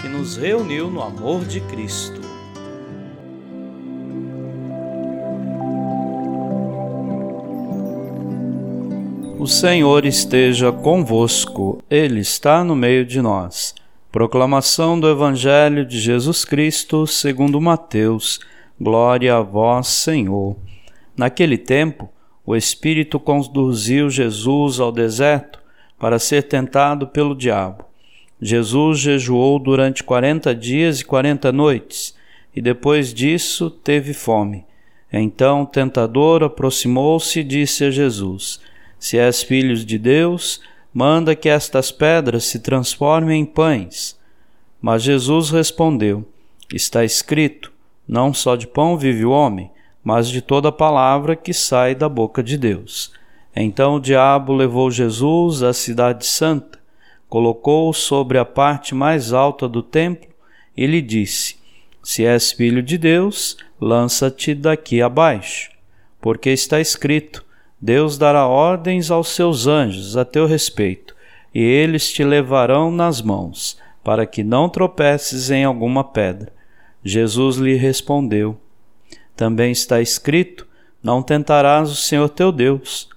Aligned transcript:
que 0.00 0.08
nos 0.08 0.36
reuniu 0.36 0.90
no 0.90 1.02
amor 1.02 1.44
de 1.44 1.60
Cristo. 1.62 2.20
O 9.38 9.46
Senhor 9.46 10.04
esteja 10.04 10.72
convosco, 10.72 11.78
Ele 11.88 12.20
está 12.20 12.64
no 12.64 12.74
meio 12.74 13.06
de 13.06 13.22
nós. 13.22 13.74
Proclamação 14.10 14.98
do 14.98 15.08
Evangelho 15.08 15.86
de 15.86 16.00
Jesus 16.00 16.44
Cristo 16.44 17.06
segundo 17.06 17.60
Mateus. 17.60 18.40
Glória 18.80 19.36
a 19.36 19.40
vós, 19.42 19.86
Senhor. 19.86 20.56
Naquele 21.16 21.56
tempo, 21.56 22.10
o 22.44 22.54
Espírito 22.54 23.20
conduziu 23.20 24.10
Jesus 24.10 24.80
ao 24.80 24.92
deserto 24.92 25.60
para 25.98 26.18
ser 26.18 26.42
tentado 26.42 27.06
pelo 27.06 27.34
diabo. 27.34 27.85
Jesus 28.40 28.98
jejuou 28.98 29.58
durante 29.58 30.04
quarenta 30.04 30.54
dias 30.54 31.00
e 31.00 31.04
quarenta 31.04 31.50
noites, 31.50 32.14
e 32.54 32.60
depois 32.60 33.12
disso 33.12 33.70
teve 33.70 34.12
fome. 34.12 34.64
Então 35.10 35.62
o 35.62 35.66
tentador 35.66 36.42
aproximou-se 36.42 37.40
e 37.40 37.44
disse 37.44 37.84
a 37.84 37.90
Jesus: 37.90 38.60
Se 38.98 39.16
és 39.18 39.42
filho 39.42 39.74
de 39.76 39.98
Deus, 39.98 40.60
manda 40.92 41.34
que 41.34 41.48
estas 41.48 41.90
pedras 41.90 42.44
se 42.44 42.58
transformem 42.58 43.40
em 43.40 43.44
pães. 43.44 44.18
Mas 44.82 45.02
Jesus 45.02 45.50
respondeu: 45.50 46.26
Está 46.72 47.04
escrito: 47.04 47.72
Não 48.06 48.34
só 48.34 48.54
de 48.54 48.66
pão 48.66 48.98
vive 48.98 49.24
o 49.24 49.30
homem, 49.30 49.70
mas 50.04 50.28
de 50.28 50.42
toda 50.42 50.70
palavra 50.70 51.34
que 51.34 51.54
sai 51.54 51.94
da 51.94 52.08
boca 52.08 52.42
de 52.42 52.58
Deus. 52.58 53.12
Então 53.54 53.94
o 53.94 54.00
diabo 54.00 54.52
levou 54.52 54.90
Jesus 54.90 55.62
à 55.62 55.72
cidade 55.72 56.26
santa 56.26 56.75
colocou-o 57.28 57.92
sobre 57.92 58.38
a 58.38 58.44
parte 58.44 58.94
mais 58.94 59.32
alta 59.32 59.68
do 59.68 59.82
templo 59.82 60.28
e 60.76 60.86
lhe 60.86 61.02
disse: 61.02 61.56
Se 62.02 62.24
és 62.24 62.52
filho 62.52 62.82
de 62.82 62.98
Deus, 62.98 63.56
lança-te 63.80 64.54
daqui 64.54 65.02
abaixo, 65.02 65.70
porque 66.20 66.50
está 66.50 66.80
escrito: 66.80 67.44
Deus 67.80 68.16
dará 68.18 68.46
ordens 68.46 69.10
aos 69.10 69.28
seus 69.28 69.66
anjos 69.66 70.16
a 70.16 70.24
teu 70.24 70.46
respeito, 70.46 71.14
e 71.54 71.60
eles 71.60 72.12
te 72.12 72.22
levarão 72.22 72.90
nas 72.90 73.20
mãos, 73.22 73.78
para 74.04 74.26
que 74.26 74.44
não 74.44 74.68
tropeces 74.68 75.50
em 75.50 75.64
alguma 75.64 76.04
pedra. 76.04 76.52
Jesus 77.02 77.56
lhe 77.56 77.74
respondeu: 77.74 78.56
Também 79.34 79.72
está 79.72 80.00
escrito: 80.00 80.66
Não 81.02 81.22
tentarás 81.22 81.90
o 81.90 81.96
Senhor 81.96 82.28
teu 82.28 82.52
Deus. 82.52 83.08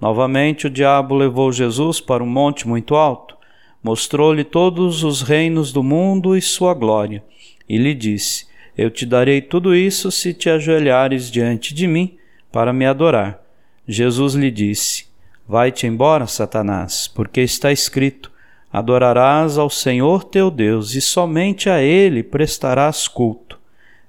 Novamente 0.00 0.68
o 0.68 0.70
diabo 0.70 1.12
levou 1.16 1.50
Jesus 1.50 2.00
para 2.00 2.22
um 2.22 2.26
monte 2.26 2.68
muito 2.68 2.94
alto 2.94 3.37
mostrou-lhe 3.82 4.44
todos 4.44 5.04
os 5.04 5.22
reinos 5.22 5.72
do 5.72 5.82
mundo 5.82 6.36
e 6.36 6.42
sua 6.42 6.74
glória, 6.74 7.22
e 7.68 7.78
lhe 7.78 7.94
disse: 7.94 8.46
Eu 8.76 8.90
te 8.90 9.06
darei 9.06 9.40
tudo 9.40 9.74
isso 9.74 10.10
se 10.10 10.34
te 10.34 10.50
ajoelhares 10.50 11.30
diante 11.30 11.74
de 11.74 11.86
mim 11.86 12.16
para 12.50 12.72
me 12.72 12.86
adorar. 12.86 13.40
Jesus 13.86 14.34
lhe 14.34 14.50
disse: 14.50 15.06
Vai-te 15.46 15.86
embora, 15.86 16.26
Satanás, 16.26 17.08
porque 17.08 17.40
está 17.40 17.72
escrito: 17.72 18.30
Adorarás 18.72 19.56
ao 19.56 19.70
Senhor 19.70 20.24
teu 20.24 20.50
Deus 20.50 20.94
e 20.94 21.00
somente 21.00 21.70
a 21.70 21.80
ele 21.80 22.22
prestarás 22.22 23.08
culto. 23.08 23.58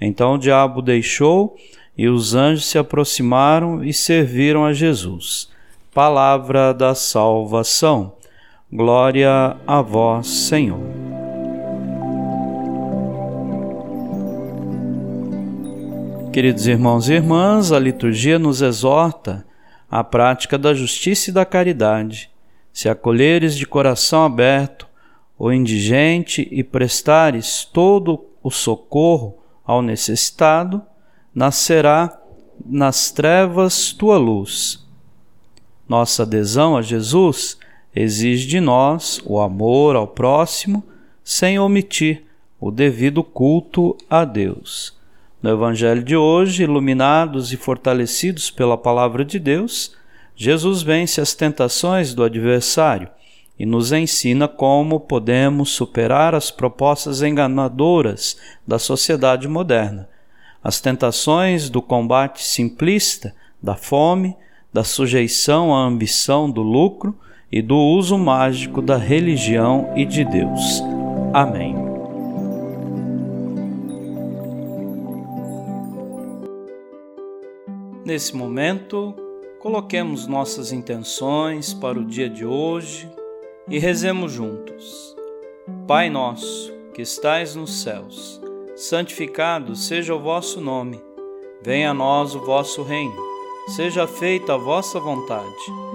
Então 0.00 0.34
o 0.34 0.38
diabo 0.38 0.80
deixou 0.80 1.56
e 1.96 2.08
os 2.08 2.34
anjos 2.34 2.66
se 2.66 2.78
aproximaram 2.78 3.84
e 3.84 3.92
serviram 3.92 4.64
a 4.64 4.72
Jesus. 4.72 5.48
Palavra 5.92 6.72
da 6.72 6.94
salvação. 6.94 8.12
Glória 8.76 9.56
a 9.64 9.80
vós, 9.80 10.26
Senhor. 10.26 10.80
Queridos 16.32 16.66
irmãos 16.66 17.08
e 17.08 17.12
irmãs, 17.12 17.70
a 17.70 17.78
liturgia 17.78 18.36
nos 18.36 18.62
exorta 18.62 19.46
à 19.88 20.02
prática 20.02 20.58
da 20.58 20.74
justiça 20.74 21.30
e 21.30 21.32
da 21.32 21.44
caridade. 21.44 22.28
Se 22.72 22.88
acolheres 22.88 23.54
de 23.54 23.64
coração 23.64 24.24
aberto 24.24 24.88
o 25.38 25.52
indigente 25.52 26.48
e 26.50 26.64
prestares 26.64 27.64
todo 27.64 28.26
o 28.42 28.50
socorro 28.50 29.38
ao 29.64 29.82
necessitado, 29.82 30.82
nascerá 31.32 32.18
nas 32.66 33.12
trevas 33.12 33.92
tua 33.92 34.18
luz. 34.18 34.84
Nossa 35.88 36.24
adesão 36.24 36.76
a 36.76 36.82
Jesus 36.82 37.56
exige 37.94 38.46
de 38.46 38.60
nós 38.60 39.20
o 39.24 39.40
amor 39.40 39.96
ao 39.96 40.06
próximo 40.06 40.82
sem 41.22 41.58
omitir 41.58 42.24
o 42.60 42.70
devido 42.70 43.22
culto 43.22 43.96
a 44.08 44.24
Deus. 44.24 44.96
No 45.42 45.50
Evangelho 45.50 46.02
de 46.02 46.16
hoje, 46.16 46.62
iluminados 46.62 47.52
e 47.52 47.56
fortalecidos 47.56 48.50
pela 48.50 48.78
Palavra 48.78 49.24
de 49.24 49.38
Deus, 49.38 49.94
Jesus 50.34 50.82
vence 50.82 51.20
as 51.20 51.34
tentações 51.34 52.14
do 52.14 52.24
adversário 52.24 53.08
e 53.58 53.64
nos 53.64 53.92
ensina 53.92 54.48
como 54.48 54.98
podemos 54.98 55.70
superar 55.70 56.34
as 56.34 56.50
propostas 56.50 57.22
enganadoras 57.22 58.36
da 58.66 58.78
sociedade 58.78 59.46
moderna, 59.46 60.08
as 60.62 60.80
tentações 60.80 61.70
do 61.70 61.80
combate 61.80 62.42
simplista, 62.42 63.34
da 63.62 63.76
fome, 63.76 64.34
da 64.72 64.82
sujeição 64.82 65.74
à 65.74 65.84
ambição 65.84 66.50
do 66.50 66.62
lucro 66.62 67.16
e 67.54 67.62
do 67.62 67.78
uso 67.78 68.18
mágico 68.18 68.82
da 68.82 68.96
religião 68.96 69.92
e 69.94 70.04
de 70.04 70.24
Deus. 70.24 70.82
Amém. 71.32 71.76
Nesse 78.04 78.34
momento, 78.34 79.14
coloquemos 79.60 80.26
nossas 80.26 80.72
intenções 80.72 81.72
para 81.72 81.96
o 81.96 82.04
dia 82.04 82.28
de 82.28 82.44
hoje 82.44 83.08
e 83.68 83.78
rezemos 83.78 84.32
juntos. 84.32 85.14
Pai 85.86 86.10
nosso, 86.10 86.72
que 86.92 87.02
estais 87.02 87.54
nos 87.54 87.82
céus, 87.82 88.42
santificado 88.74 89.76
seja 89.76 90.12
o 90.12 90.18
vosso 90.18 90.60
nome. 90.60 91.00
Venha 91.62 91.92
a 91.92 91.94
nós 91.94 92.34
o 92.34 92.44
vosso 92.44 92.82
reino. 92.82 93.22
Seja 93.76 94.08
feita 94.08 94.54
a 94.54 94.58
vossa 94.58 94.98
vontade 94.98 95.94